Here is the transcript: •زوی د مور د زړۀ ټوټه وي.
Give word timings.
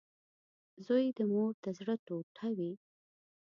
•زوی 0.85 1.05
د 1.17 1.19
مور 1.31 1.51
د 1.63 1.65
زړۀ 1.77 1.95
ټوټه 2.05 2.47
وي. 2.57 2.71